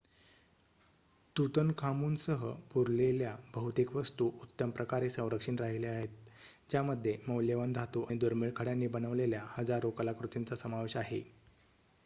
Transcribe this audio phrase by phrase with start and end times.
[1.35, 6.31] तूतनखामूनसह पुरलेल्या बहुतेक वस्तू उत्तम प्रकारे संरक्षित राहिल्या आहेत
[6.69, 11.21] ज्यामध्ये मौल्यवान धातू आणि दुर्मिळ खड्यांनी बनवलेल्या हजारो कलाकृतींचा समावेश आहे